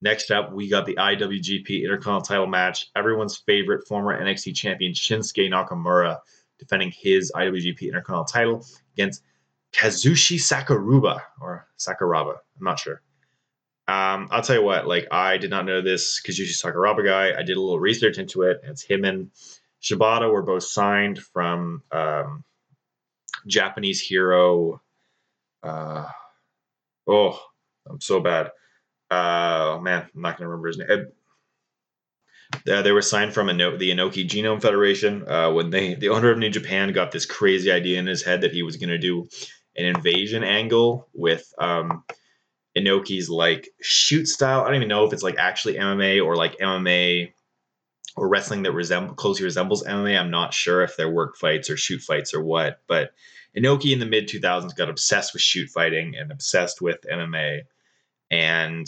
[0.00, 2.90] Next up, we got the IWGP Intercontinental title match.
[2.96, 6.18] Everyone's favorite former NXT champion Shinsuke Nakamura
[6.58, 9.22] defending his IWGP Intercontinental title against
[9.72, 12.34] Kazushi Sakuraba or Sakuraba.
[12.58, 13.00] I'm not sure.
[13.88, 17.38] Um, I'll tell you what, like I did not know this Kazushi Sakuraba guy.
[17.38, 18.60] I did a little research into it.
[18.64, 19.30] It's him and
[19.82, 22.44] Shibata were both signed from um,
[23.46, 24.80] Japanese hero.
[25.62, 26.06] Uh,
[27.06, 27.40] oh,
[27.88, 28.46] I'm so bad.
[29.10, 31.12] Uh, oh man, I'm not going to remember his name.
[32.70, 36.30] Uh, they were signed from Ino- the Inoki Genome Federation uh, when they the owner
[36.30, 38.98] of New Japan got this crazy idea in his head that he was going to
[38.98, 39.28] do
[39.76, 42.04] an invasion angle with um,
[42.76, 44.60] Inoki's like shoot style.
[44.60, 47.32] I don't even know if it's like actually MMA or like MMA
[48.16, 50.18] or wrestling that resemble closely resembles MMA.
[50.18, 53.12] I'm not sure if they're work fights or shoot fights or what, but
[53.56, 57.62] Inoki in the mid 2000s got obsessed with shoot fighting and obsessed with MMA.
[58.30, 58.86] And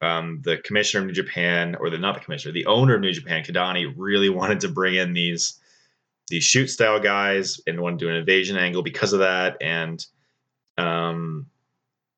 [0.00, 3.12] um, the commissioner of New Japan, or the not the commissioner, the owner of New
[3.12, 5.58] Japan, Kidani, really wanted to bring in these
[6.28, 9.58] these shoot style guys and wanted to do an invasion angle because of that.
[9.60, 10.04] And
[10.78, 11.46] um,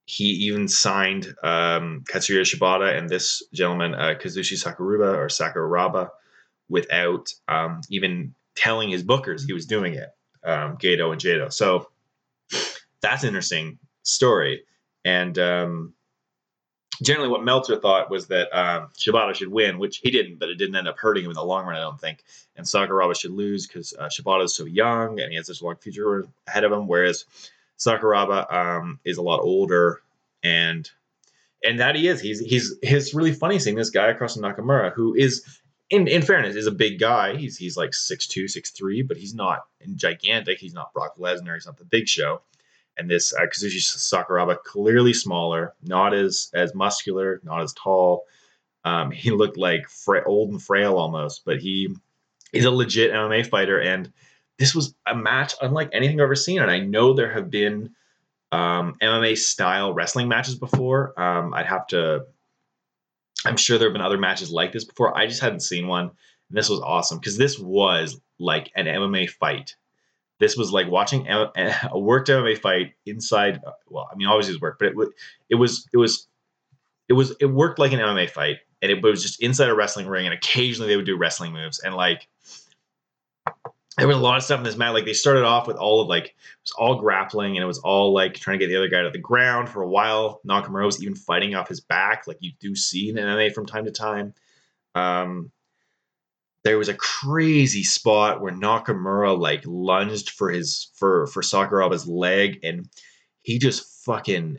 [0.05, 6.11] he even signed um, Katsuya Shibata and this gentleman, uh, Kazushi Sakuraba or Sakuraba,
[6.69, 10.09] without um, even telling his bookers he was doing it,
[10.45, 11.53] um, Gedo and Jado.
[11.53, 11.89] So
[13.01, 14.65] that's an interesting story.
[15.05, 15.95] And um,
[17.03, 20.57] generally, what Meltzer thought was that um, Shibata should win, which he didn't, but it
[20.57, 22.25] didn't end up hurting him in the long run, I don't think.
[22.57, 25.77] And Sakuraba should lose because uh, Shibata is so young and he has this long
[25.77, 27.25] future ahead of him, whereas
[27.79, 30.01] Sakuraba um, is a lot older
[30.43, 30.91] and
[31.65, 32.21] and that he is.
[32.21, 35.45] He's he's it's really funny seeing this guy across from Nakamura who is
[35.91, 37.37] in, in fairness, is a big guy.
[37.37, 39.61] He's he's like 6'2", 6'3", but he's not
[39.95, 40.59] gigantic.
[40.59, 41.55] He's not Brock Lesnar.
[41.55, 42.43] He's not the Big Show.
[42.99, 48.25] And this uh, Kazushi Sakuraba clearly smaller, not as as muscular, not as tall.
[48.85, 51.95] Um, he looked like fra- old and frail almost, but he
[52.53, 53.81] he's a legit MMA fighter.
[53.81, 54.13] And
[54.59, 56.63] this was a match unlike anything I've ever seen.
[56.63, 57.91] And I know there have been
[58.51, 61.21] um, MMA style wrestling matches before.
[61.21, 62.27] Um, I'd have to
[63.47, 65.17] I'm sure there have been other matches like this before.
[65.17, 66.11] I just hadn't seen one.
[66.49, 69.75] And this was awesome because this was like an MMA fight.
[70.39, 71.51] This was like watching a,
[71.95, 73.61] worked MMA fight inside.
[73.89, 75.09] Well, I mean, obviously it was work, but it,
[75.51, 76.29] it was it was
[77.09, 80.07] it was it worked like an MMA fight, and it was just inside a wrestling
[80.07, 80.27] ring.
[80.27, 82.29] And occasionally they would do wrestling moves, and like
[83.97, 84.93] there was a lot of stuff in this match.
[84.93, 87.79] Like they started off with all of like it was all grappling and it was
[87.79, 90.41] all like trying to get the other guy to the ground for a while.
[90.47, 93.87] Nakamura was even fighting off his back, like you do see in MMA from time
[93.87, 94.35] to time.
[94.95, 95.51] Um,
[96.63, 102.61] there was a crazy spot where Nakamura like lunged for his for for Sakuraba's leg
[102.65, 102.89] and
[103.43, 104.59] he just fucking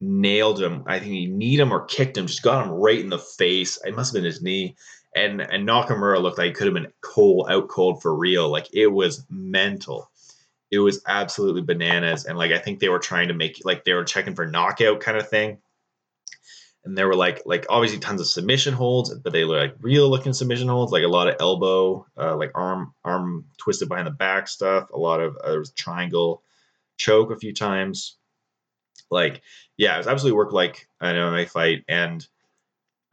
[0.00, 0.84] nailed him.
[0.86, 3.78] I think he kneed him or kicked him, just got him right in the face.
[3.84, 4.76] It must have been his knee
[5.14, 8.48] and and Nakamura looked like he could have been cold out cold for real.
[8.50, 10.10] Like it was mental.
[10.70, 12.24] it was absolutely bananas.
[12.24, 15.00] And like I think they were trying to make like they were checking for knockout
[15.00, 15.58] kind of thing.
[16.84, 20.08] And there were like like obviously tons of submission holds, but they were like real
[20.10, 24.10] looking submission holds, like a lot of elbow, uh, like arm arm twisted behind the
[24.12, 24.90] back stuff.
[24.92, 26.42] A lot of uh, there was triangle
[26.96, 28.16] choke a few times.
[29.10, 29.42] Like
[29.76, 31.84] yeah, it was absolutely work like an MMA fight.
[31.88, 32.26] And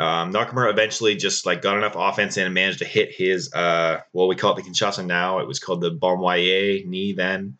[0.01, 3.99] um, Nakamura eventually just like got enough offense in and managed to hit his uh,
[4.13, 5.39] well, we call it the Kinshasa now.
[5.39, 7.59] It was called the Boma Ye knee then,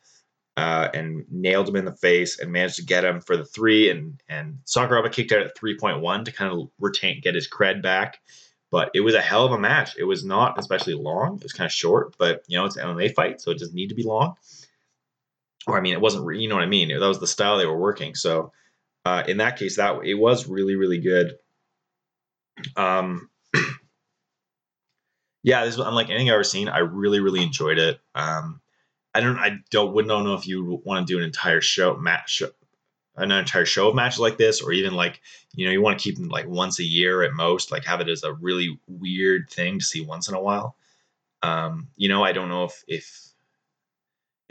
[0.58, 3.92] uh, and nailed him in the face and managed to get him for the three.
[3.92, 7.48] And and Sakuraba kicked out at three point one to kind of retain get his
[7.48, 8.18] cred back.
[8.72, 9.96] But it was a hell of a match.
[10.00, 11.36] It was not especially long.
[11.36, 13.76] It was kind of short, but you know it's an MMA fight, so it doesn't
[13.76, 14.34] need to be long.
[15.68, 16.36] Or I mean, it wasn't.
[16.36, 16.88] You know what I mean?
[16.88, 18.16] That was the style they were working.
[18.16, 18.52] So
[19.06, 21.36] uh, in that case, that it was really really good.
[22.76, 23.30] Um,
[25.44, 26.70] yeah, this was unlike anything I've ever seen.
[26.70, 28.00] I really, really enjoyed it.
[28.16, 28.62] Um,
[29.14, 32.42] I don't, I don't, wouldn't know if you want to do an entire show match,
[33.18, 35.20] an entire show of matches like this, or even like,
[35.54, 38.00] you know, you want to keep them like once a year at most, like have
[38.00, 40.76] it as a really weird thing to see once in a while.
[41.44, 43.31] Um, you know, I don't know if, if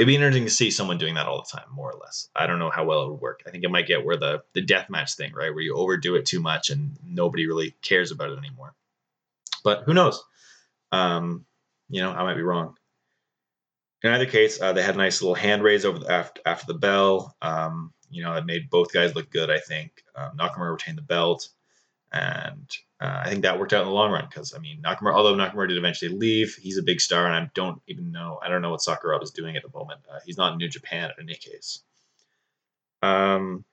[0.01, 2.31] it'd be interesting to see someone doing that all the time, more or less.
[2.35, 3.43] I don't know how well it would work.
[3.47, 6.17] I think it might get where the the death match thing, right, where you overdo
[6.17, 8.75] it too much and nobody really cares about it anymore.
[9.63, 10.25] But who knows?
[10.91, 11.45] Um,
[11.91, 12.77] you know, I might be wrong.
[14.03, 16.73] In either case, uh, they had a nice little hand raise over the, after after
[16.73, 17.37] the bell.
[17.43, 19.51] Um, you know, it made both guys look good.
[19.51, 21.47] I think um, Nakamura retained the belt,
[22.13, 22.69] and
[23.01, 25.35] uh, I think that worked out in the long run because I mean Nakamura, although
[25.35, 28.63] Nakamura did eventually leave, he's a big star, and I don't even know I don't
[28.63, 30.01] know what Sakuraba is doing at the moment.
[30.11, 31.83] Uh, he's not in New Japan in any case.
[33.03, 33.65] Um,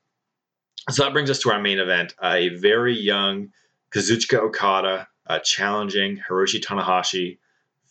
[0.90, 3.50] so that brings us to our main event: a very young
[3.92, 7.40] Kazuchika Okada uh, challenging Hiroshi Tanahashi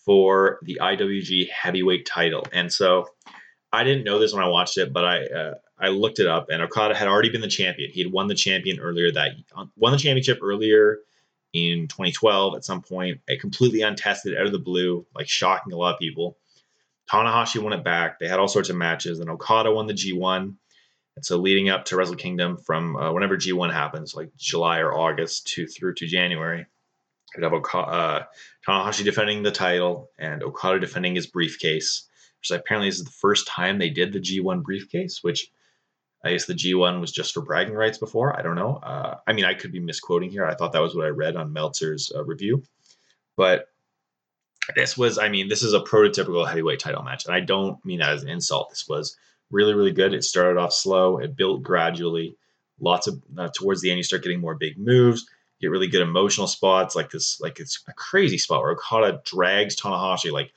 [0.05, 3.09] for the IWGP Heavyweight Title, and so
[3.73, 6.49] I didn't know this when I watched it, but I uh, I looked it up,
[6.49, 7.91] and Okada had already been the champion.
[7.91, 9.33] He had won the champion earlier that
[9.77, 11.01] won the championship earlier
[11.53, 15.77] in 2012 at some point, a completely untested out of the blue, like shocking a
[15.77, 16.37] lot of people.
[17.11, 18.19] Tanahashi won it back.
[18.19, 20.55] They had all sorts of matches, and Okada won the G1.
[21.17, 24.93] And so, leading up to Wrestle Kingdom from uh, whenever G1 happens, like July or
[24.93, 26.67] August to through to January,
[27.35, 28.25] you'd have Okada, uh,
[28.67, 32.09] Tanahashi defending the title and Okada defending his briefcase.
[32.41, 35.51] Which apparently is the first time they did the G1 briefcase, which
[36.27, 38.39] I guess the G1 was just for bragging rights before.
[38.39, 38.77] I don't know.
[38.77, 40.45] Uh, I mean, I could be misquoting here.
[40.45, 42.63] I thought that was what I read on Meltzer's uh, review.
[43.37, 43.69] But
[44.75, 47.27] this was, I mean, this is a prototypical heavyweight title match.
[47.27, 48.71] And I don't mean that as an insult.
[48.71, 49.17] This was
[49.51, 50.15] really, really good.
[50.15, 52.37] It started off slow, it built gradually.
[52.81, 55.27] Lots of, uh, towards the end, you start getting more big moves.
[55.61, 59.75] Get really good emotional spots like this, like it's a crazy spot where Okada drags
[59.75, 60.53] Tanahashi like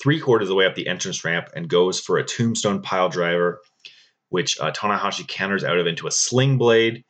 [0.00, 3.10] three quarters of the way up the entrance ramp and goes for a tombstone pile
[3.10, 3.60] driver
[4.34, 7.04] which uh, Tanahashi counters out of into a sling blade.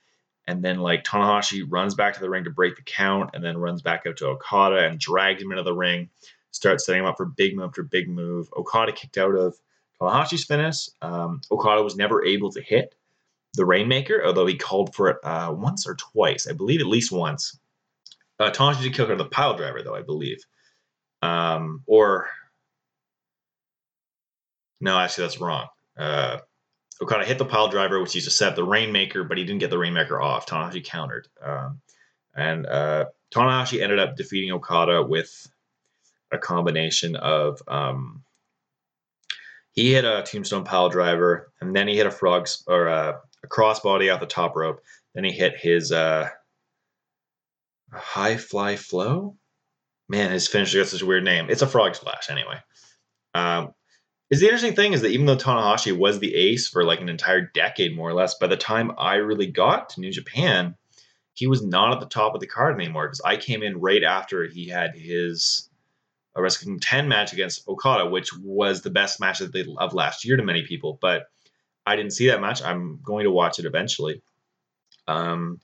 [0.46, 3.56] And then like Tanahashi runs back to the ring to break the count, and then
[3.56, 6.10] runs back out to Okada and drags him into the ring.
[6.50, 8.50] Starts setting him up for big move after big move.
[8.54, 9.56] Okada kicked out of
[9.98, 10.90] Tanahashi's finish.
[11.00, 12.94] Um, Okada was never able to hit
[13.54, 16.46] the Rainmaker, although he called for it uh, once or twice.
[16.46, 17.58] I believe at least once.
[18.38, 20.44] Uh, Tanahashi did kick out of the pile driver, though, I believe.
[21.22, 22.28] Um, or,
[24.78, 25.68] no, actually, that's wrong.
[25.96, 26.40] Uh,
[27.02, 29.70] Okada hit the pile driver, which used to set the Rainmaker, but he didn't get
[29.70, 30.46] the Rainmaker off.
[30.46, 31.28] Tanahashi countered.
[31.42, 31.80] Um,
[32.36, 35.46] and uh, Tanahashi ended up defeating Okada with
[36.30, 38.24] a combination of um,
[39.72, 43.46] he hit a tombstone pile driver, and then he hit a frog or a, a
[43.48, 44.80] crossbody off the top rope.
[45.14, 46.28] Then he hit his uh,
[47.92, 49.36] high fly flow.
[50.08, 51.46] Man, his finisher gets such a weird name.
[51.50, 52.56] It's a frog splash anyway.
[53.34, 53.74] Um,
[54.34, 57.08] is the interesting thing is that even though Tanahashi was the ace for like an
[57.08, 60.74] entire decade, more or less, by the time I really got to New Japan,
[61.34, 64.02] he was not at the top of the card anymore because I came in right
[64.02, 65.70] after he had his
[66.34, 70.42] a Wrestling 10 match against Okada, which was the best match of last year to
[70.42, 70.98] many people.
[71.00, 71.26] But
[71.86, 72.60] I didn't see that match.
[72.60, 74.20] I'm going to watch it eventually.
[75.06, 75.60] Um,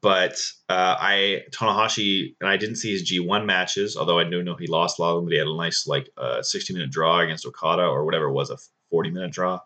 [0.00, 4.54] but uh, I Tanahashi and I didn't see his G1 matches, although I do know
[4.54, 5.24] he lost a lot of them.
[5.26, 8.32] But he had a nice like uh, 60 minute draw against Okada or whatever it
[8.32, 8.58] was, a
[8.90, 9.60] 40 minute draw.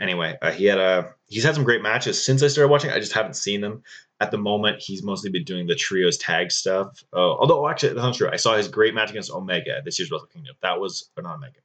[0.00, 2.90] Anyway, uh, he had a he's had some great matches since I started watching.
[2.90, 3.82] I just haven't seen them
[4.20, 4.80] at the moment.
[4.80, 7.02] He's mostly been doing the trios tag stuff.
[7.12, 8.30] Uh, although actually that's not true.
[8.32, 10.54] I saw his great match against Omega this year's Wrestle Kingdom.
[10.62, 11.58] That was or not Omega.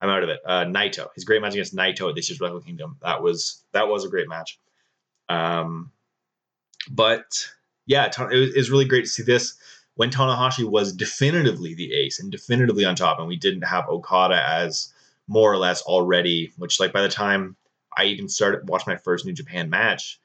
[0.00, 0.40] I'm out of it.
[0.44, 1.08] Uh, Naito.
[1.14, 2.96] His great match against Naito this year's Wrestle Kingdom.
[3.02, 4.58] That was that was a great match.
[5.28, 5.92] Um,
[6.90, 7.48] but
[7.86, 9.54] yeah, it was really great to see this
[9.94, 14.42] when Tanahashi was definitively the ace and definitively on top, and we didn't have Okada
[14.46, 14.92] as
[15.28, 16.52] more or less already.
[16.56, 17.56] Which like by the time
[17.96, 20.20] I even started watching my first New Japan match,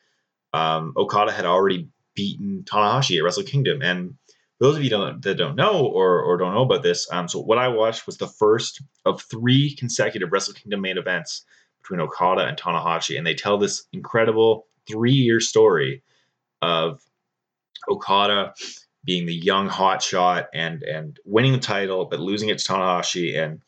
[0.54, 3.82] um, Okada had already beaten Tanahashi at Wrestle Kingdom.
[3.82, 4.16] And
[4.58, 7.28] for those of you don't, that don't know or, or don't know about this, um,
[7.28, 11.46] so what I watched was the first of three consecutive Wrestle Kingdom main events
[11.82, 16.04] between Okada and Tanahashi, and they tell this incredible three-year story
[16.62, 17.02] of
[17.90, 18.54] Okada
[19.04, 23.62] being the young hotshot and and winning the title, but losing it to Tanahashi and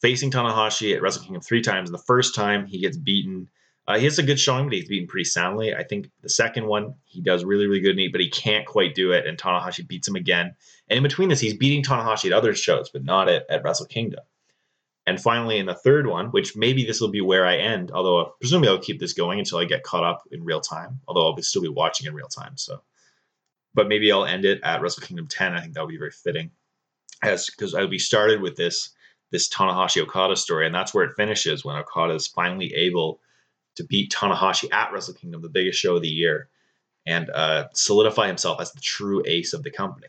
[0.00, 1.90] facing Tanahashi at Wrestle Kingdom three times.
[1.90, 3.48] The first time he gets beaten.
[3.86, 5.74] Uh, he has a good showing, but he's beaten pretty soundly.
[5.74, 9.12] I think the second one he does really, really good, but he can't quite do
[9.12, 10.54] it, and Tanahashi beats him again.
[10.88, 13.84] And in between this, he's beating Tanahashi at other shows, but not at, at Wrestle
[13.84, 14.20] Kingdom.
[15.06, 18.34] And finally, in the third one, which maybe this will be where I end, although
[18.40, 21.34] presumably I'll keep this going until I get caught up in real time, although I'll
[21.34, 22.56] be, still be watching in real time.
[22.56, 22.80] So,
[23.74, 25.52] but maybe I'll end it at Wrestle Kingdom 10.
[25.52, 26.50] I think that would be very fitting,
[27.22, 28.90] as because I'll be started with this
[29.30, 33.20] this Tanahashi Okada story, and that's where it finishes when Okada is finally able
[33.74, 36.48] to beat Tanahashi at Wrestle Kingdom, the biggest show of the year,
[37.04, 40.06] and uh, solidify himself as the true ace of the company.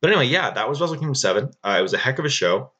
[0.00, 1.50] But anyway, yeah, that was Wrestle Kingdom 7.
[1.64, 2.72] Uh, it was a heck of a show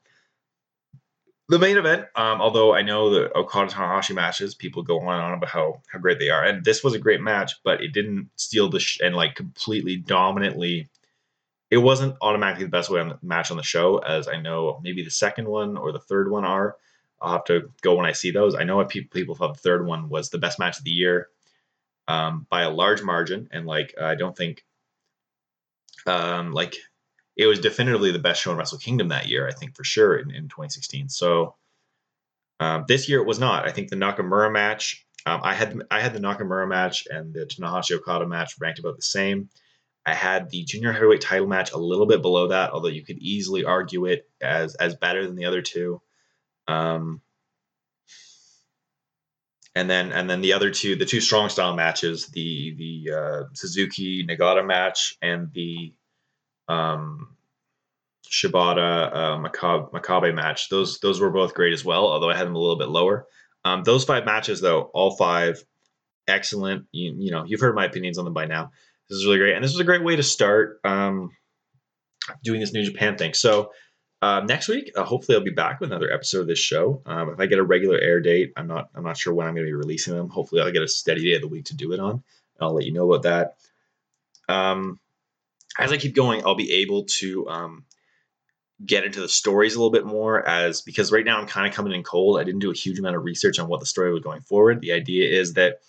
[1.49, 5.23] the main event, um, although I know the Okada Tanahashi matches, people go on and
[5.23, 7.93] on about how how great they are, and this was a great match, but it
[7.93, 10.89] didn't steal the sh- and like completely dominantly.
[11.71, 14.81] It wasn't automatically the best way on the match on the show, as I know
[14.83, 16.77] maybe the second one or the third one are.
[17.21, 18.55] I'll have to go when I see those.
[18.55, 20.91] I know what people people thought the third one was the best match of the
[20.91, 21.29] year
[22.09, 24.65] um, by a large margin, and like I don't think
[26.07, 26.77] um, like
[27.37, 30.17] it was definitively the best show in Wrestle Kingdom that year, I think for sure
[30.17, 31.09] in, in 2016.
[31.09, 31.57] So
[32.61, 33.67] um, this year it was not.
[33.67, 37.47] I think the Nakamura match, um, I had I had the Nakamura match and the
[37.47, 39.49] Tanahashi Okada match ranked about the same.
[40.07, 43.19] I had the junior heavyweight title match a little bit below that, although you could
[43.19, 46.01] easily argue it as as better than the other two.
[46.69, 47.23] Um,
[49.75, 53.43] and then and then the other two, the two strong style matches, the the uh,
[53.55, 55.95] Suzuki Nagata match and the
[56.69, 57.29] um,
[58.29, 59.49] Shibata uh,
[59.93, 60.69] Makabe, match.
[60.69, 63.27] Those those were both great as well, although I had them a little bit lower.
[63.65, 65.63] Um, those five matches, though, all five
[66.27, 66.87] excellent.
[66.93, 68.73] You, you, know, you've heard my opinions on them by now.
[69.09, 71.31] This is really great, and this was a great way to start um,
[72.43, 73.35] doing this New Japan thing.
[73.35, 73.73] So
[74.23, 77.03] uh, next week, uh, hopefully, I'll be back with another episode of this show.
[77.05, 79.55] Um, if I get a regular air date, I'm not I'm not sure when I'm
[79.55, 80.31] going to be releasing them.
[80.31, 82.23] Hopefully, I'll get a steady day of the week to do it on.
[82.59, 83.57] I'll let you know about that.
[84.49, 84.99] Um,
[85.79, 87.85] as I keep going, I'll be able to um,
[88.85, 91.75] get into the stories a little bit more as because right now I'm kind of
[91.75, 92.39] coming in cold.
[92.39, 94.81] I didn't do a huge amount of research on what the story was going forward.
[94.81, 95.81] The idea is that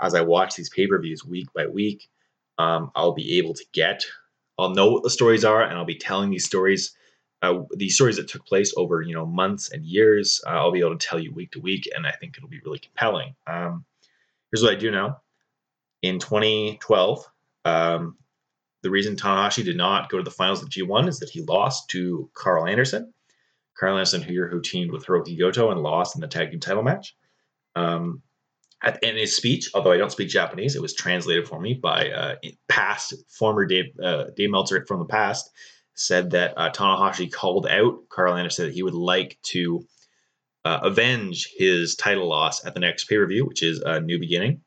[0.00, 2.08] as I watch these pay per views week by week,
[2.58, 4.04] um, I'll be able to get,
[4.58, 6.96] I'll know what the stories are, and I'll be telling these stories,
[7.42, 10.40] uh, these stories that took place over you know months and years.
[10.46, 12.60] Uh, I'll be able to tell you week to week, and I think it'll be
[12.64, 13.34] really compelling.
[13.46, 13.84] Um,
[14.50, 15.16] here's what I do know.
[16.02, 17.24] In 2012,
[17.64, 18.16] um,
[18.84, 21.88] the reason Tanahashi did not go to the finals of G1 is that he lost
[21.88, 23.14] to Karl Anderson.
[23.80, 26.82] Karl Anderson, who, who teamed with Hirooki Goto and lost in the tag team title
[26.82, 27.16] match.
[27.74, 28.20] Um,
[28.82, 32.10] at, in his speech, although I don't speak Japanese, it was translated for me by
[32.10, 32.34] uh,
[32.68, 35.50] past former Dave, uh, Dave Meltzer from the past.
[35.94, 39.86] Said that uh, Tanahashi called out Karl Anderson that he would like to
[40.66, 44.18] uh, avenge his title loss at the next pay per view, which is a New
[44.18, 44.60] Beginning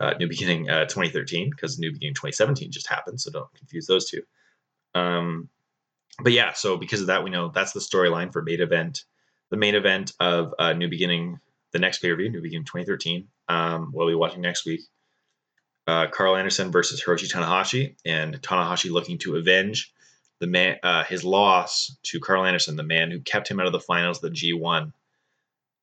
[0.00, 4.08] uh, New Beginning uh, 2013 because New Beginning 2017 just happened, so don't confuse those
[4.08, 4.22] two.
[4.94, 5.48] Um,
[6.22, 9.04] but yeah, so because of that, we know that's the storyline for main event.
[9.50, 11.38] The main event of uh, New Beginning,
[11.72, 13.28] the next pay per view, New Beginning 2013.
[13.48, 14.80] Um, we'll be watching next week.
[15.86, 19.92] Uh, Karl Anderson versus Hiroshi Tanahashi, and Tanahashi looking to avenge
[20.38, 23.72] the man uh, his loss to Karl Anderson, the man who kept him out of
[23.72, 24.92] the finals, the G1,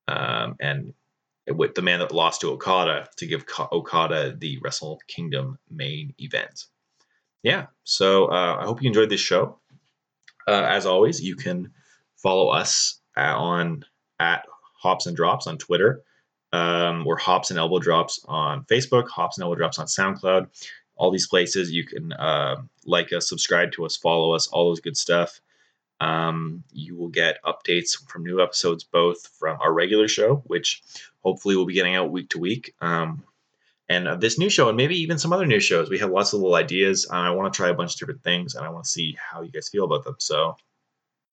[0.07, 0.93] um, and
[1.49, 6.65] with the man that lost to Okada to give Okada the Wrestle Kingdom main event.
[7.43, 9.59] Yeah, so uh, I hope you enjoyed this show.
[10.47, 11.71] Uh, as always, you can
[12.15, 13.85] follow us on
[14.19, 14.45] at
[14.77, 16.01] Hops and Drops on Twitter.
[16.53, 20.47] Um, we're Hops and Elbow Drops on Facebook, Hops and Elbow Drops on SoundCloud.
[20.95, 24.79] All these places you can uh, like us, subscribe to us, follow us, all those
[24.79, 25.41] good stuff.
[25.99, 30.83] Um, you will get updates from new episodes, both from our regular show, which
[31.23, 33.23] hopefully we'll be getting out week to week, um,
[33.89, 35.89] and uh, this new show, and maybe even some other new shows.
[35.89, 37.07] We have lots of little ideas.
[37.09, 39.41] I want to try a bunch of different things, and I want to see how
[39.41, 40.17] you guys feel about them.
[40.19, 40.55] So,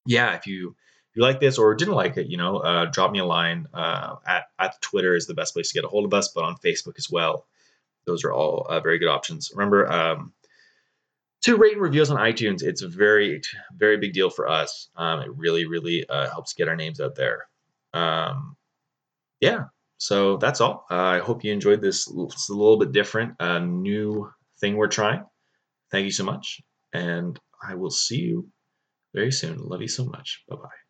[0.07, 0.71] yeah, if you
[1.11, 3.67] if you like this or didn't like it, you know, uh, drop me a line
[3.75, 6.45] uh, at at Twitter is the best place to get a hold of us, but
[6.45, 7.47] on Facebook as well.
[8.07, 9.51] Those are all uh, very good options.
[9.55, 9.91] Remember.
[9.91, 10.33] Um,
[11.45, 12.63] to rate and review us on iTunes.
[12.63, 13.41] It's a very,
[13.77, 14.89] very big deal for us.
[14.97, 17.47] Um, it really, really uh, helps get our names out there.
[17.93, 18.57] Um,
[19.41, 19.65] yeah,
[19.99, 20.87] so that's all.
[20.91, 22.11] Uh, I hope you enjoyed this.
[22.11, 25.23] It's a little bit different, a new thing we're trying.
[25.91, 26.63] Thank you so much.
[26.95, 28.49] And I will see you
[29.13, 29.59] very soon.
[29.59, 30.45] Love you so much.
[30.49, 30.84] Bye bye.